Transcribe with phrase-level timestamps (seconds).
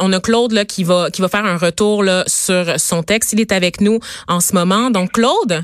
[0.00, 3.32] On a Claude là, qui va qui va faire un retour là, sur son texte.
[3.32, 4.90] Il est avec nous en ce moment.
[4.90, 5.62] Donc Claude?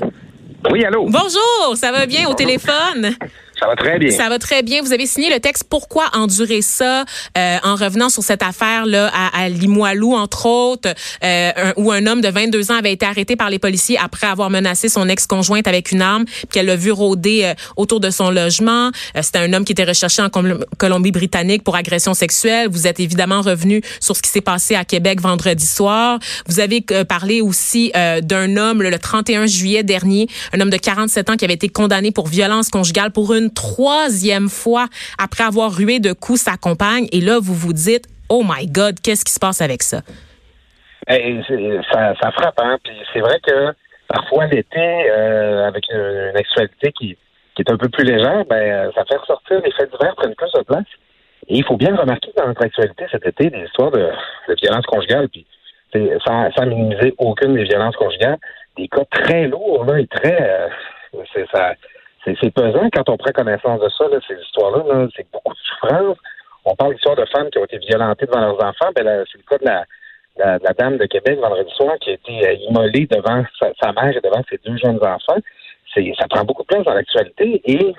[0.71, 1.05] Oui, allô?
[1.09, 3.13] Bonjour, ça va bien au téléphone?
[3.61, 4.09] Ça va très bien.
[4.09, 4.81] Ça va très bien.
[4.81, 7.05] Vous avez signé le texte Pourquoi endurer ça
[7.37, 10.89] euh, en revenant sur cette affaire-là à, à, Limoilou, entre autres,
[11.23, 14.49] euh, où un homme de 22 ans avait été arrêté par les policiers après avoir
[14.49, 18.31] menacé son ex-conjointe avec une arme, puis qu'elle l'a vu rôder euh, autour de son
[18.31, 18.89] logement.
[19.15, 20.29] Euh, C'était un homme qui était recherché en
[20.79, 22.67] Colombie-Britannique pour agression sexuelle.
[22.67, 26.17] Vous êtes évidemment revenu sur ce qui s'est passé à Québec vendredi soir.
[26.47, 27.91] Vous avez euh, parlé aussi
[28.23, 32.11] d'un homme le 31 juillet dernier, un homme de 47 ans qui avait été condamné
[32.11, 34.87] pour violence conjugale pour une troisième fois
[35.17, 37.07] après avoir rué de coups sa compagne.
[37.11, 40.01] Et là, vous vous dites, oh my God, qu'est-ce qui se passe avec ça?
[41.09, 41.41] Eh,
[41.91, 42.77] ça, frappe, hein?
[42.83, 43.73] Puis c'est vrai que
[44.07, 47.17] parfois l'été, euh, avec une, actualité qui,
[47.55, 50.51] qui, est un peu plus légère, ben ça fait ressortir les faits divers prennent plus
[50.53, 50.85] de place.
[51.47, 54.09] Et il faut bien remarquer dans notre actualité cet été des histoires de,
[54.47, 55.45] de violence conjugale, puis
[56.25, 58.37] sans, sans, minimiser aucune des violences conjugales,
[58.77, 60.67] des cas très lourds là, et très euh,
[61.33, 61.73] c'est ça
[62.25, 64.83] c'est pesant quand on prend connaissance de ça, là, ces histoires-là.
[64.83, 66.17] -là, c'est beaucoup de souffrance.
[66.65, 68.91] On parle d'histoires de femmes qui ont été violentées devant leurs enfants.
[68.95, 69.85] Ben, c'est le cas de la,
[70.37, 73.91] la, la, dame de Québec vendredi soir qui a été euh, immolée devant sa, sa,
[73.93, 75.41] mère et devant ses deux jeunes enfants.
[75.93, 77.95] C'est, ça prend beaucoup de place dans l'actualité et,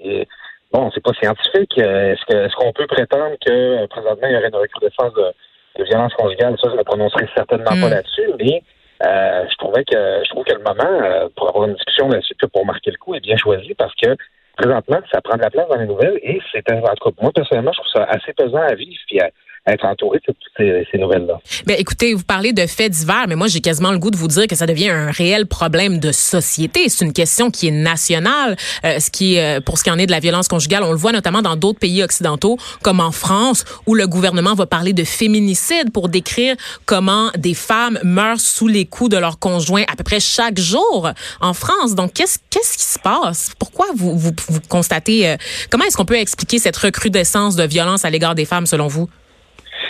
[0.00, 0.28] et
[0.72, 1.78] bon, c'est pas scientifique.
[1.78, 5.12] Euh, est-ce, que, est-ce qu'on peut prétendre que euh, présentement il y aurait une recrudescence
[5.14, 5.32] de,
[5.78, 6.56] de violence conjugale?
[6.60, 8.62] Ça, je ne prononcerai certainement pas là-dessus, mais
[9.04, 12.34] euh, je trouvais que je trouve que le moment euh, pour avoir une discussion là-dessus,
[12.52, 14.16] pour marquer le coup, est bien choisi parce que
[14.56, 17.32] présentement, ça prend de la place dans les nouvelles et c'est en tout cas, moi
[17.34, 19.20] personnellement, je trouve ça assez pesant à vivre puis
[19.66, 21.38] être entouré de toutes ces, nouvelles-là.
[21.66, 24.28] Ben, écoutez, vous parlez de faits divers, mais moi, j'ai quasiment le goût de vous
[24.28, 26.88] dire que ça devient un réel problème de société.
[26.88, 28.56] C'est une question qui est nationale.
[28.84, 30.98] Euh, ce qui, euh, pour ce qui en est de la violence conjugale, on le
[30.98, 35.04] voit notamment dans d'autres pays occidentaux, comme en France, où le gouvernement va parler de
[35.04, 40.04] féminicide pour décrire comment des femmes meurent sous les coups de leurs conjoints à peu
[40.04, 41.94] près chaque jour en France.
[41.94, 43.50] Donc, qu'est-ce qu'est-ce qui se passe?
[43.58, 45.36] Pourquoi vous, vous, vous constatez, euh,
[45.70, 49.08] comment est-ce qu'on peut expliquer cette recrudescence de violence à l'égard des femmes, selon vous?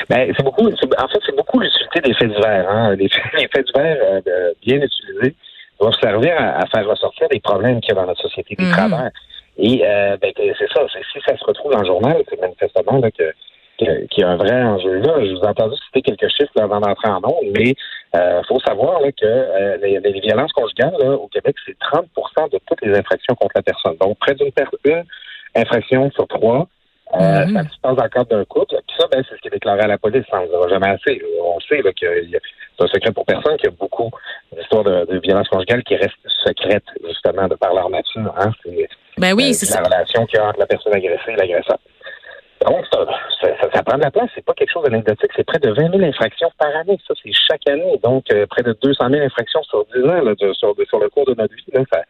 [0.09, 2.69] Ben, c'est beaucoup, en fait, c'est beaucoup l'utilité des faits divers.
[2.69, 2.95] Hein.
[2.97, 3.09] Les,
[3.39, 5.35] les faits divers euh, bien utilisés
[5.81, 8.65] doivent servir à, à, faire ressortir des problèmes qu'il y a dans notre société, des
[8.65, 8.77] mm -hmm.
[8.77, 9.11] travers.
[9.59, 10.81] Et euh, ben, c'est ça,
[11.13, 13.33] si ça se retrouve dans le journal, c'est manifestement là, que
[13.79, 15.15] qu'il y a un vrai enjeu là.
[15.21, 18.43] Je vous ai entendu citer quelques chiffres là, avant d'entrer en ondes, mais il euh,
[18.49, 22.59] faut savoir là, que euh, les, les, violences conjugales là, au Québec, c'est 30% de
[22.67, 23.97] toutes les infractions contre la personne.
[24.01, 24.51] Donc, près d'une
[24.85, 25.05] une
[25.55, 26.69] infraction sur trois
[27.15, 27.55] euh, mm -hmm.
[27.55, 28.75] Ça se passe cadre d'un couple.
[28.87, 30.25] Puis ça, ben, c'est ce qui est déclaré à la police.
[30.31, 31.23] Ça ne dira jamais assez.
[31.41, 34.11] On sait là, que c'est un secret pour personne qu'il y a beaucoup
[34.53, 38.35] d'histoires de, de violence conjugale qui restent secrètes, justement, de par leur nature.
[38.39, 38.51] Hein?
[38.63, 41.79] C'est ben oui, euh, la relation qu'il y a entre la personne agressée et l'agresseur.
[42.67, 42.99] Donc, ça,
[43.41, 44.29] ça, ça, ça, prend de la place.
[44.35, 45.31] C'est pas quelque chose d'anecdotique.
[45.37, 46.99] C'est près de 20 000 infractions par année.
[47.07, 47.99] Ça, c'est chaque année.
[48.03, 50.99] Donc, euh, près de 200 000 infractions sur 10 ans là, de, sur, de, sur,
[50.99, 51.65] le cours de notre vie.
[51.73, 52.03] Là, ça,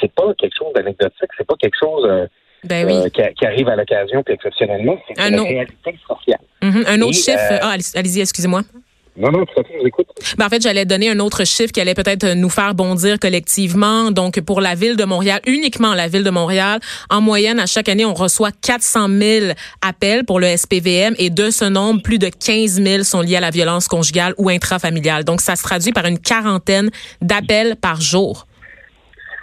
[0.00, 1.30] c'est pas quelque chose d'anecdotique.
[1.36, 2.28] C'est pas quelque chose...
[2.64, 2.92] Euh, ben oui.
[2.94, 5.48] euh, qui, qui, arrive à l'occasion, puis exceptionnellement, c'est une autre...
[5.48, 6.40] réalité sociale.
[6.62, 6.84] Mm -hmm.
[6.86, 7.52] Un autre Et, chiffre.
[7.52, 7.58] Euh...
[7.62, 8.62] Ah, allez-y, excusez-moi.
[9.14, 10.06] Non, non, tout à fait, je vous écoute.
[10.38, 14.10] Ben, en fait, j'allais donner un autre chiffre qui allait peut-être nous faire bondir collectivement.
[14.10, 16.80] Donc, pour la ville de Montréal, uniquement la ville de Montréal,
[17.10, 19.46] en moyenne, à chaque année, on reçoit 400 000
[19.82, 23.40] appels pour le SPVM et de ce nombre, plus de 15 000 sont liés à
[23.40, 25.24] la violence conjugale ou intrafamiliale.
[25.24, 26.88] Donc, ça se traduit par une quarantaine
[27.20, 28.46] d'appels par jour.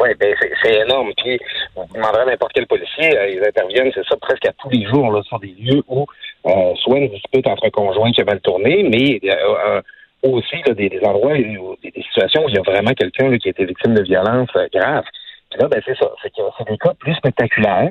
[0.02, 0.34] Oui, ben
[0.64, 1.12] c'est énorme.
[1.18, 1.40] Puis,
[1.76, 4.86] on demanderait à n'importe quel policier, euh, ils interviennent, c'est ça, presque à tous les
[4.86, 6.06] jours, là, sur des lieux où
[6.46, 9.82] euh, soit une dispute entre conjoints qui a mal tourné, mais euh,
[10.24, 13.38] aussi là, des, des, endroits, où, des, des, situations où il y a vraiment quelqu'un
[13.38, 15.04] qui a été victime de violence euh, grave.
[15.50, 17.90] Puis là, ben c'est ça, c'est c'est des cas plus spectaculaires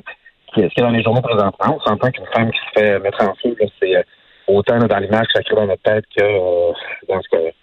[0.53, 1.77] qui, qui est dans les journaux présentement.
[1.77, 4.03] On s'entend qu'une femme qui se fait mettre en feu, c'est euh,
[4.47, 6.71] autant là, dans l'image que ça crée dans notre tête que euh,
[7.07, 7.53] dans ce que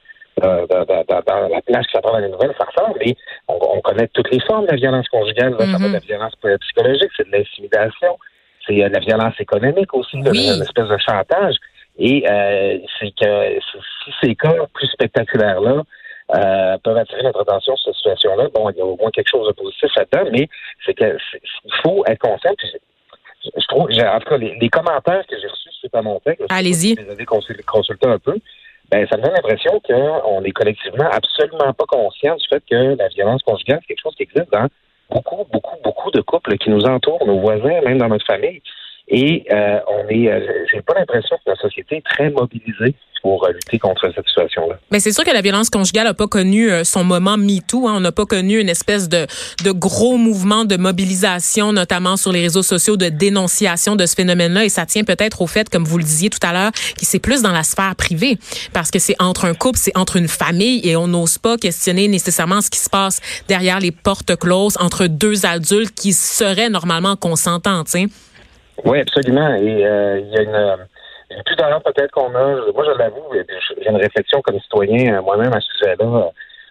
[0.40, 2.98] dans, dans, dans, dans, la place que ça prend dans les nouvelles, ça ressemble.
[3.02, 3.16] Et
[3.48, 5.52] on, on connaît toutes les formes de la violence conjugale.
[5.52, 5.72] Mm -hmm.
[5.72, 8.18] Ça va de la violence psychologique, c'est de l'intimidation,
[8.66, 10.48] c'est de la violence économique aussi, oui.
[10.56, 11.56] une espèce de chantage.
[11.98, 13.32] Et euh, c'est que
[13.68, 15.76] si ces cas plus spectaculaires-là
[16.36, 19.32] euh, peuvent attirer notre attention sur cette situation-là, bon, il y a au moins quelque
[19.36, 20.44] chose de positif là-dedans, mais
[20.84, 21.16] c'est que
[21.70, 22.54] il faut être conscient.
[22.58, 22.68] Puis
[23.62, 26.44] je trouve, en tout cas, les, les commentaires que j'ai reçus suite à mon texte,
[26.50, 28.36] allez-y, je les avais consultés un peu
[28.90, 33.08] ben, ça me donne l'impression qu'on est collectivement absolument pas conscient du fait que la
[33.08, 34.68] violence conjugale, c'est quelque chose qui existe dans
[35.10, 38.62] beaucoup, beaucoup, beaucoup de couples qui nous entourent, nos voisins, même dans notre famille.
[39.08, 40.40] Et euh, on est, euh,
[40.72, 44.78] j'ai pas l'impression que la société est très mobilisée pour euh, lutter contre cette situation-là.
[44.90, 47.86] Mais c'est sûr que la violence conjugale n'a pas connu son moment MeToo.
[47.86, 47.94] Hein.
[47.96, 49.26] On n'a pas connu une espèce de,
[49.64, 54.64] de gros mouvement de mobilisation, notamment sur les réseaux sociaux, de dénonciation de ce phénomène-là.
[54.64, 57.20] Et ça tient peut-être au fait, comme vous le disiez tout à l'heure, que c'est
[57.20, 58.38] plus dans la sphère privée.
[58.72, 62.08] Parce que c'est entre un couple, c'est entre une famille et on n'ose pas questionner
[62.08, 67.14] nécessairement ce qui se passe derrière les portes closes entre deux adultes qui seraient normalement
[67.14, 67.84] consentants.
[67.84, 68.06] T'sais.
[68.84, 69.54] Oui, absolument.
[69.54, 70.86] Et euh, il y a une,
[71.30, 72.72] une pudeur peut-être qu'on a.
[72.72, 76.30] Moi, je l'avoue, j'ai une réflexion comme citoyen euh, moi-même à ce sujet-là.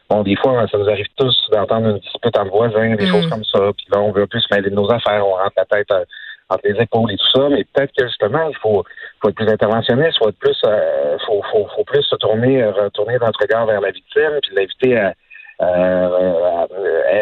[0.10, 3.30] Bon, des fois, ça nous arrive tous d'entendre une dispute entre voisins, des choses mm.
[3.30, 3.60] comme ça.
[3.76, 6.06] Puis là, on veut plus mêler de nos affaires, on rentre la tête euh,
[6.50, 7.50] entre les épaules et tout ça.
[7.50, 8.84] Mais peut-être que justement, il faut,
[9.22, 13.18] faut être plus interventionniste, faut être plus, euh, faut, faut, faut plus se tourner, retourner
[13.20, 15.14] notre regard vers la victime, puis l'inviter à
[15.62, 16.68] euh,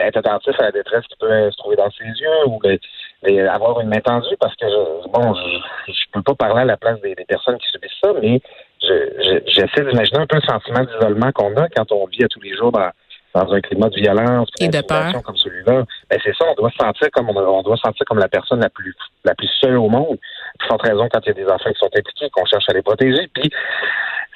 [0.08, 2.60] être attentif à la détresse qui peut se trouver dans ses yeux ou
[3.50, 4.66] avoir une main tendue parce que
[5.10, 8.42] bon, je, je peux pas parler à la place des, personnes qui subissent ça, mais
[9.48, 12.56] j'essaie d'imaginer un peu le sentiment d'isolement qu'on a quand on vit à tous les
[12.56, 12.90] jours dans,
[13.34, 15.84] dans un climat de violence et de peur comme celui-là.
[16.14, 18.60] Ben c'est ça, on doit se sentir comme on, doit se sentir comme la personne
[18.60, 18.94] la plus
[19.26, 20.20] la plus seule au monde.
[20.60, 22.74] Puis sans raison quand il y a des enfants qui sont impliqués, qu'on cherche à
[22.74, 23.28] les protéger.
[23.34, 23.50] Puis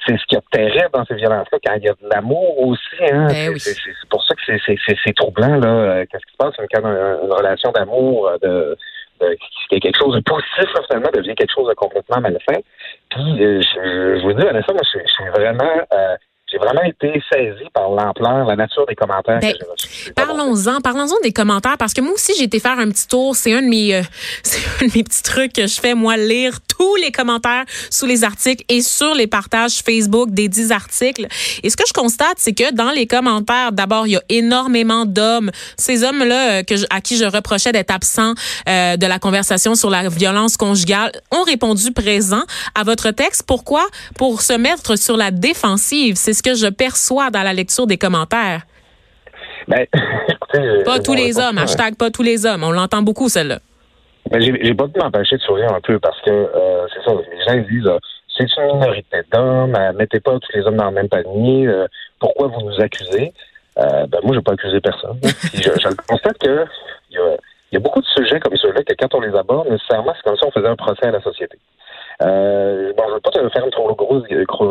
[0.04, 2.82] c'est ce qui est terrible dans ces violences-là, quand il y a de l'amour aussi.
[3.00, 5.54] Hein, ben c'est pour ça que c'est troublant.
[5.54, 5.68] là.
[5.68, 8.74] Euh, qu'est-ce qui se passe quand une, une relation d'amour euh,
[9.20, 9.36] de,
[9.68, 12.60] qui est quelque chose de positif, finalement, devient quelque chose de complètement malsain.
[13.10, 15.86] Puis, euh, je, je, vous dis, Vanessa, moi, je, je suis vraiment
[16.50, 20.12] j'ai vraiment été saisi par l'ampleur, la nature des commentaires ben, que j'ai reçus.
[20.14, 23.36] Parlons-en, parlons-en des commentaires parce que moi aussi j'ai été faire un petit tour.
[23.36, 24.02] C'est un de mes, euh,
[24.42, 28.06] c'est un de mes petits trucs que je fais moi lire tous les commentaires sous
[28.06, 31.26] les articles et sur les partages Facebook des 10 articles.
[31.62, 35.04] Et ce que je constate, c'est que dans les commentaires, d'abord il y a énormément
[35.04, 35.50] d'hommes.
[35.76, 38.32] Ces hommes-là euh, à qui je reprochais d'être absents
[38.68, 42.42] euh, de la conversation sur la violence conjugale ont répondu présent
[42.74, 43.42] à votre texte.
[43.46, 43.86] Pourquoi?
[44.16, 46.16] Pour se mettre sur la défensive.
[46.16, 48.62] C'est ce que je perçois dans la lecture des commentaires.
[49.66, 49.86] Ben,
[50.84, 52.64] pas tous les hommes, hashtag pas tous les hommes.
[52.64, 53.58] On l'entend beaucoup, celle-là.
[54.30, 57.44] Ben, j'ai pas pu m'empêcher de sourire un peu parce que euh, c'est ça, les
[57.44, 57.98] gens disent euh,
[58.36, 61.68] c'est une minorité d'hommes, euh, mettez pas tous les hommes dans le même panier,
[62.20, 63.32] pourquoi vous nous accusez?
[63.76, 65.18] ben moi, je n'ai pas accusé personne.
[65.54, 66.64] je, je, constate que
[67.10, 67.18] il
[67.72, 70.36] y a, beaucoup de sujets comme ceux-là que quand on les aborde, nécessairement, c'est comme
[70.36, 71.58] si on faisait un procès à la société.
[72.22, 74.24] Euh, bon, je ne veux pas te faire une trop, grosse,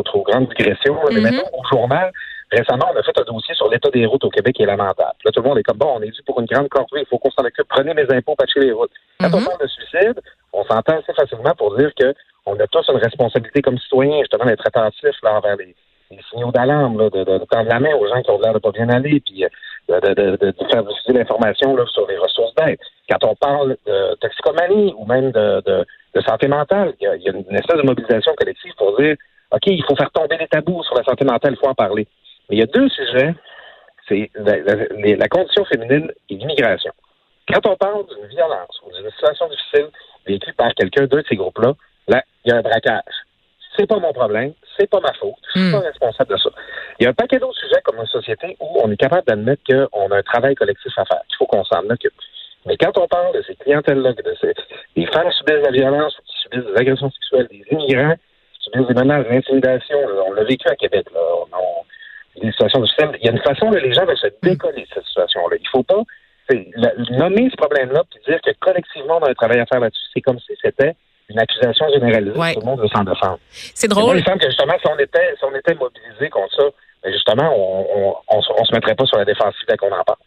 [0.05, 2.11] trop, grande digression, mais maintenant, au journal,
[2.51, 5.17] récemment, on a fait un dossier sur l'état des routes au Québec qui est lamentable.
[5.25, 7.05] Là, tout le monde est comme, bon, on est dû pour une grande corvée, il
[7.05, 8.91] faut qu'on s'en occupe, prenez mes impôts, patchez les routes.
[9.19, 9.45] Quand on mm-hmm.
[9.45, 10.21] parle de suicide,
[10.53, 12.13] on s'entend assez facilement pour dire que
[12.45, 15.75] on a tous une responsabilité comme citoyens, justement, d'être attentifs là, envers les,
[16.31, 18.71] signaux d'alarme, de, de, de, tendre la main aux gens qui ont l'air de pas
[18.71, 22.79] bien aller, puis euh, de, de, de, faire diffuser l'information sur les ressources d'aide.
[23.09, 25.85] Quand on parle de toxicomanie ou même de, de
[26.17, 26.93] de santé mentale.
[26.99, 29.15] Il y, a, une espèce de mobilisation collective pour dire
[29.51, 32.07] OK, il faut faire tomber les tabous sur la santé mentale, il faut en parler.
[32.49, 33.33] Mais il y a deux sujets.
[34.07, 36.91] C'est la, condition féminine et l'immigration.
[37.51, 39.89] Quand on parle d'une violence ou d'une situation difficile
[40.25, 41.73] vécue par quelqu'un d'un de ces groupes-là,
[42.07, 43.01] là, il y a un braquage.
[43.77, 45.83] C'est pas mon problème, c'est pas ma faute, je suis pas hmm.
[45.83, 46.49] responsable de ça.
[46.99, 49.61] Il y a un paquet d'autres sujets comme une société où on est capable d'admettre
[49.69, 52.13] qu'on a un travail collectif à faire, qu'il faut qu'on s'en occupe.
[52.65, 54.53] Mais quand on parle de ces clientèles-là, de ces,
[54.95, 58.87] des femmes qui subissent la violence, qui subissent des agressions sexuelles, des immigrants qui subissent
[58.87, 61.19] des menaces d'intimidation, on l'a vécu à Québec, là,
[61.53, 61.85] on,
[62.41, 63.11] des situations difficiles.
[63.19, 65.57] Il y a une façon que les gens veulent se décoller de cette situation-là.
[65.57, 66.03] Il ne faut pas
[67.17, 70.03] nommer ce problème-là et dire que collectivement, on a un travail à faire là-dessus.
[70.13, 70.93] C'est comme si c'était
[71.29, 72.53] une accusation généralisée.
[72.53, 73.39] Tout le monde veut s'en défendre.
[73.49, 74.17] C'est drôle.
[74.17, 76.63] il me semble que justement, si on était, si on était mobilisé contre ça,
[77.07, 80.17] ben, justement, on, on, se mettrait pas sur la défensive dès qu'on en parle.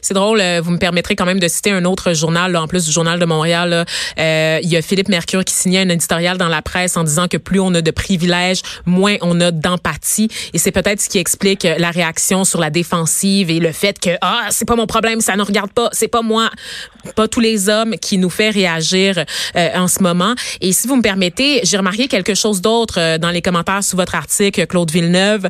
[0.00, 2.86] C'est drôle, euh, vous me permettrez quand même de citer un autre journal, en plus
[2.86, 3.84] du journal de Montréal.
[4.18, 7.28] Euh, il y a Philippe Mercure qui signait un éditorial dans la presse en disant
[7.28, 10.28] que plus on a de privilèges, moins on a d'empathie.
[10.54, 14.10] Et c'est peut-être ce qui explique la réaction sur la défensive et le fait que
[14.22, 16.48] ah c'est pas mon problème, ça ne regarde pas, c'est pas moi,
[17.16, 19.22] pas tous les hommes qui nous fait réagir
[19.56, 20.34] euh, en ce moment.
[20.62, 24.14] Et si vous me permettez, j'ai remarqué quelque chose d'autre dans les commentaires sous votre
[24.14, 25.48] article, Claude Villeneuve.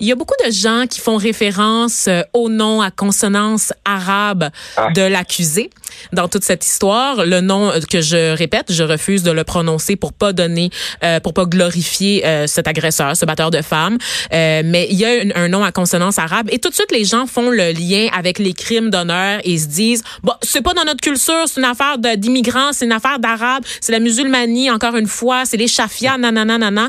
[0.00, 4.90] Il y a beaucoup de gens qui font référence au nom à consonance arabe ah.
[4.94, 5.70] de l'accusé
[6.12, 7.24] dans toute cette histoire.
[7.24, 10.70] Le nom que je répète, je refuse de le prononcer pour pas donner,
[11.02, 13.98] euh, pour pas glorifier euh, cet agresseur, ce batteur de femmes.
[14.32, 17.04] Euh, mais il y a un, nom à consonance arabe et tout de suite les
[17.04, 20.84] gens font le lien avec les crimes d'honneur et se disent bon c'est pas dans
[20.84, 25.06] notre culture, c'est une affaire d'immigrants, c'est une affaire d'arabes, c'est la musulmanie encore une
[25.06, 26.88] fois, c'est les chafias, nanana, nanana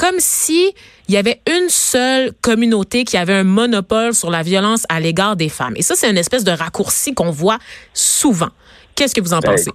[0.00, 0.72] comme si
[1.08, 5.36] il y avait une seule communauté qui avait un monopole sur la violence à l'égard
[5.36, 5.74] des femmes.
[5.76, 7.58] Et ça, c'est une espèce de raccourci qu'on voit
[7.92, 8.48] souvent.
[8.96, 9.70] Qu'est-ce que vous en ben, pensez?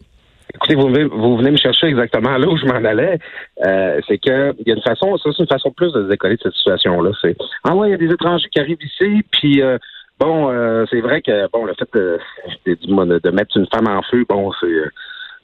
[0.56, 3.20] Écoutez, vous, vous venez me chercher exactement là où je m'en allais.
[3.64, 6.08] Euh, c'est que il y a une façon, ça c'est une façon plus de se
[6.08, 7.12] décoller de cette situation-là.
[7.22, 9.78] C'est ah ouais, il y a des étrangers qui arrivent ici, puis euh,
[10.20, 12.20] bon, euh, c'est vrai que bon, le fait de,
[12.66, 14.74] de, mettre une femme en feu, bon, c'est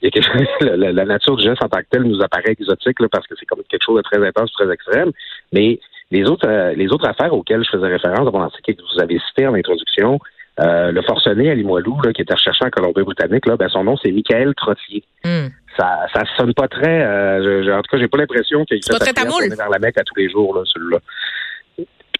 [0.02, 2.52] il y a quelque chose, la, nature du geste en tant que tel nous apparaît
[2.52, 5.12] exotique là, parce que c'est comme quelque chose de très intense, très extrême.
[5.52, 5.78] Mais
[6.10, 9.46] les autres, les autres affaires auxquelles je faisais référence, bon, c'est que vous avez cité
[9.46, 10.18] en introduction,
[10.60, 13.96] euh, le forcené à Limoilou, là, qui est recherché en Colombie-Britannique, là, ben, son nom,
[13.96, 15.02] c'est Michael Trottier.
[15.24, 15.48] Hmm.
[15.78, 17.02] Ça, ça sonne pas très.
[17.02, 20.14] Euh, en tout cas, j'ai pas l'impression qu'il fait sa vers la Mecque à tous
[20.16, 20.98] les jours, là, celui-là.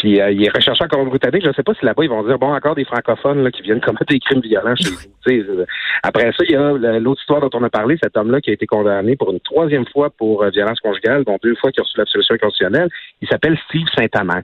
[0.02, 1.44] Puis euh, il est recherché en Colombie-Britannique.
[1.44, 3.62] Je ne sais pas si là-bas ils vont dire bon encore des francophones là, qui
[3.62, 5.64] viennent commettre des crimes violents chez vous.
[6.02, 8.52] après ça, il y a l'autre histoire dont on a parlé, cet homme-là qui a
[8.52, 11.98] été condamné pour une troisième fois pour violence conjugale, dont deux fois qu'il a reçu
[11.98, 12.88] l'absolution constitutionnelle.
[13.20, 14.42] Il s'appelle Steve Saint-Amand.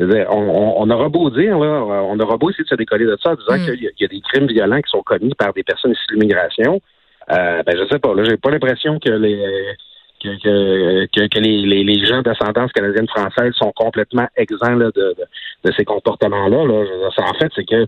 [0.00, 3.30] On, on, aura beau dire, là, on aura beau essayer de se décoller de ça
[3.30, 3.76] en disant mm.
[3.76, 6.80] qu'il y, a des crimes violents qui sont commis par des personnes issues de l'immigration.
[7.30, 9.38] Euh, ben, je sais pas, là, j'ai pas l'impression que les
[10.22, 15.14] que, que, les, les, gens d'ascendance canadienne-française sont complètement exempts de, de,
[15.64, 16.64] de, ces comportements-là.
[16.64, 17.08] Là.
[17.18, 17.86] En fait, c'est que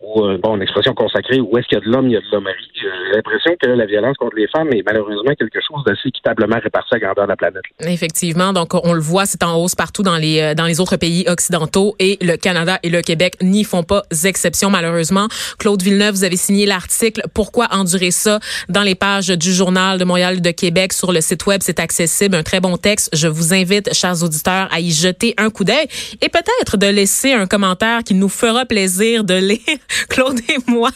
[0.00, 2.16] ou euh, bon, une expression consacrée, où est-ce qu'il y a de l'homme, il y
[2.16, 2.70] a de l'hommerie.
[2.74, 6.94] J'ai l'impression que la violence contre les femmes est malheureusement quelque chose d'assez équitablement réparti
[6.94, 7.62] à grandeur de la planète.
[7.80, 10.96] Effectivement, donc on le voit, c'est en hausse partout dans les euh, dans les autres
[10.96, 15.26] pays occidentaux et le Canada et le Québec n'y font pas exception malheureusement.
[15.58, 18.38] Claude Villeneuve, vous avez signé l'article Pourquoi endurer ça
[18.68, 22.36] dans les pages du journal de Montréal de Québec sur le site web, c'est accessible,
[22.36, 23.10] un très bon texte.
[23.12, 25.88] Je vous invite, chers auditeurs, à y jeter un coup d'œil
[26.20, 29.58] et peut-être de laisser un commentaire qui nous fera plaisir de lire
[30.08, 30.90] Claude et moi,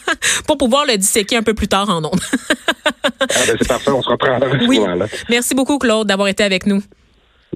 [0.47, 2.21] pour pouvoir le disséquer un peu plus tard en ondes.
[2.85, 4.79] ah ben c'est parfait, on se reprend oui.
[5.29, 6.81] Merci beaucoup, Claude, d'avoir été avec nous.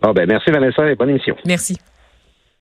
[0.02, 1.36] Ah ben merci, Vanessa, et bonne émission.
[1.46, 1.78] Merci.